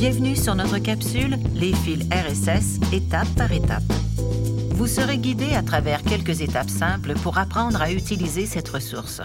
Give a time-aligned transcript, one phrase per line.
[0.00, 3.82] Bienvenue sur notre capsule Les fils RSS, étape par étape.
[4.70, 9.22] Vous serez guidé à travers quelques étapes simples pour apprendre à utiliser cette ressource.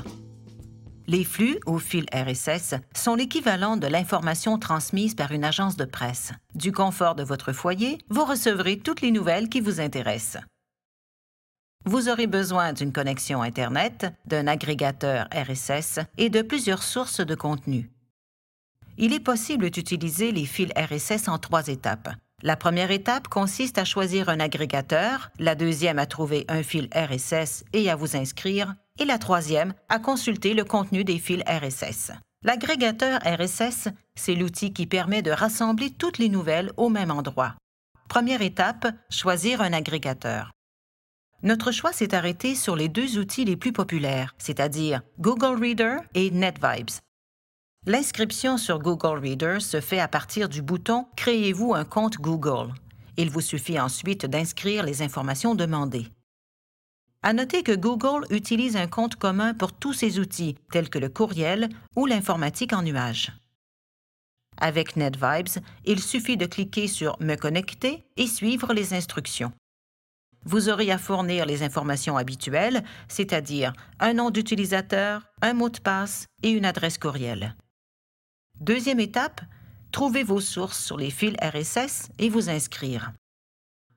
[1.06, 6.32] Les flux ou fils RSS sont l'équivalent de l'information transmise par une agence de presse.
[6.56, 10.42] Du confort de votre foyer, vous recevrez toutes les nouvelles qui vous intéressent.
[11.86, 17.92] Vous aurez besoin d'une connexion Internet, d'un agrégateur RSS et de plusieurs sources de contenu.
[18.98, 22.10] Il est possible d'utiliser les fils RSS en trois étapes.
[22.44, 27.64] La première étape consiste à choisir un agrégateur, la deuxième à trouver un fil RSS
[27.74, 32.12] et à vous inscrire, et la troisième à consulter le contenu des fils RSS.
[32.44, 37.56] L'agrégateur RSS, c'est l'outil qui permet de rassembler toutes les nouvelles au même endroit.
[38.10, 40.52] Première étape, choisir un agrégateur.
[41.42, 46.30] Notre choix s'est arrêté sur les deux outils les plus populaires, c'est-à-dire Google Reader et
[46.30, 46.92] NetVibes.
[47.86, 52.74] L'inscription sur Google Reader se fait à partir du bouton Créez-vous un compte Google.
[53.18, 56.08] Il vous suffit ensuite d'inscrire les informations demandées.
[57.24, 61.10] À noter que Google utilise un compte commun pour tous ses outils, tels que le
[61.10, 63.34] courriel ou l'informatique en nuage.
[64.62, 69.52] Avec NetVibes, il suffit de cliquer sur Me connecter et suivre les instructions.
[70.46, 76.28] Vous aurez à fournir les informations habituelles, c'est-à-dire un nom d'utilisateur, un mot de passe
[76.44, 77.56] et une adresse courriel.
[78.60, 79.42] Deuxième étape,
[79.92, 83.14] trouvez vos sources sur les fils RSS et vous inscrire.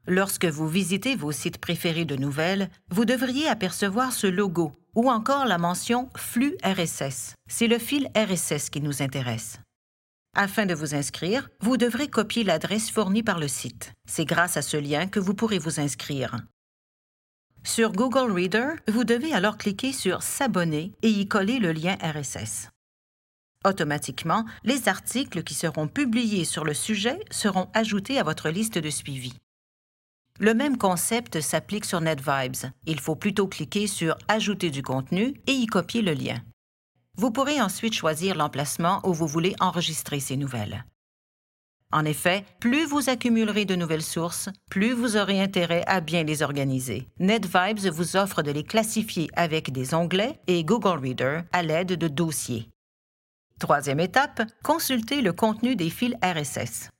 [0.06, 5.46] Lorsque vous visitez vos sites préférés de nouvelles, vous devriez apercevoir ce logo ou encore
[5.46, 7.34] la mention flux RSS.
[7.48, 9.58] C'est le fil RSS qui nous intéresse.
[10.34, 13.92] Afin de vous inscrire, vous devrez copier l'adresse fournie par le site.
[14.06, 16.36] C'est grâce à ce lien que vous pourrez vous inscrire.
[17.64, 22.68] Sur Google Reader, vous devez alors cliquer sur S'abonner et y coller le lien RSS.
[23.66, 28.90] Automatiquement, les articles qui seront publiés sur le sujet seront ajoutés à votre liste de
[28.90, 29.34] suivi.
[30.38, 32.70] Le même concept s'applique sur NetVibes.
[32.86, 36.40] Il faut plutôt cliquer sur Ajouter du contenu et y copier le lien.
[37.16, 40.84] Vous pourrez ensuite choisir l'emplacement où vous voulez enregistrer ces nouvelles.
[41.92, 46.42] En effet, plus vous accumulerez de nouvelles sources, plus vous aurez intérêt à bien les
[46.42, 47.08] organiser.
[47.18, 52.08] NetVibes vous offre de les classifier avec des onglets et Google Reader à l'aide de
[52.08, 52.68] dossiers.
[53.58, 56.90] Troisième étape, consulter le contenu des fils RSS.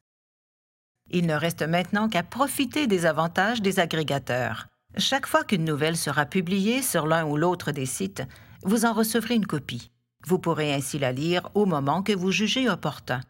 [1.11, 4.67] Il ne reste maintenant qu'à profiter des avantages des agrégateurs.
[4.97, 8.23] Chaque fois qu'une nouvelle sera publiée sur l'un ou l'autre des sites,
[8.63, 9.91] vous en recevrez une copie.
[10.27, 13.21] Vous pourrez ainsi la lire au moment que vous jugez opportun.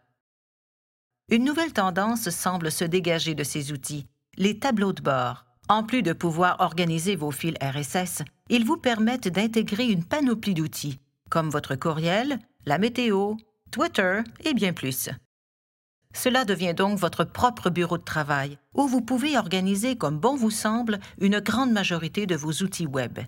[1.28, 4.06] Une nouvelle tendance semble se dégager de ces outils,
[4.36, 5.44] les tableaux de bord.
[5.68, 11.00] En plus de pouvoir organiser vos fils RSS, ils vous permettent d'intégrer une panoplie d'outils,
[11.28, 13.34] comme votre courriel, la météo,
[13.70, 15.08] Twitter et bien plus.
[16.12, 20.50] Cela devient donc votre propre bureau de travail, où vous pouvez organiser comme bon vous
[20.50, 23.20] semble une grande majorité de vos outils Web.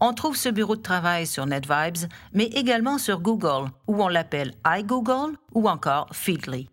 [0.00, 4.54] On trouve ce bureau de travail sur NetVibes, mais également sur Google, où on l'appelle
[4.66, 6.68] iGoogle ou encore Feedly.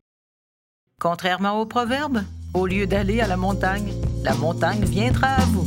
[0.99, 2.23] Contrairement au proverbe,
[2.53, 3.93] au lieu d'aller à la montagne,
[4.23, 5.64] la montagne viendra à vous.